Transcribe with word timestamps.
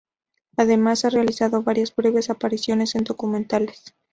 Además 0.57 1.05
ha 1.05 1.09
realizado 1.11 1.61
varias 1.61 1.95
breves 1.95 2.31
apariciones 2.31 2.95
en 2.95 3.03
documentales. 3.03 3.93